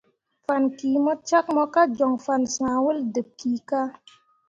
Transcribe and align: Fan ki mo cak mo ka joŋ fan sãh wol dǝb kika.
Fan 0.45 0.63
ki 0.77 0.85
mo 1.03 1.13
cak 1.27 1.45
mo 1.55 1.63
ka 1.73 1.83
joŋ 1.97 2.13
fan 2.25 2.41
sãh 2.55 2.77
wol 2.83 2.99
dǝb 3.13 3.27
kika. 3.39 3.81